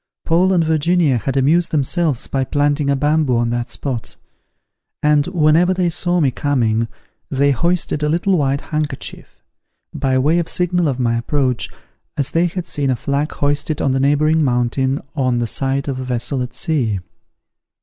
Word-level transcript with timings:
Paul 0.25 0.51
and 0.51 0.63
Virginia 0.63 1.17
had 1.19 1.37
amused 1.37 1.69
themselves 1.69 2.25
by 2.25 2.43
planting 2.43 2.89
a 2.89 2.95
bamboo 2.95 3.37
on 3.37 3.51
that 3.51 3.69
spot; 3.69 4.15
and 5.03 5.27
whenever 5.27 5.75
they 5.75 5.91
saw 5.91 6.19
me 6.19 6.31
coming, 6.31 6.87
they 7.29 7.51
hoisted 7.51 8.01
a 8.01 8.09
little 8.09 8.35
white 8.35 8.61
handkerchief, 8.61 9.29
by 9.93 10.17
way 10.17 10.39
of 10.39 10.49
signal 10.49 10.87
of 10.87 10.99
my 10.99 11.17
approach, 11.19 11.69
as 12.17 12.31
they 12.31 12.47
had 12.47 12.65
seen 12.65 12.89
a 12.89 12.95
flag 12.95 13.31
hoisted 13.33 13.79
on 13.79 13.91
the 13.91 13.99
neighbouring 13.99 14.43
mountain 14.43 15.03
on 15.15 15.37
the 15.37 15.45
sight 15.45 15.87
of 15.87 15.99
a 15.99 16.03
vessel 16.03 16.41
at 16.41 16.55
sea. 16.55 16.99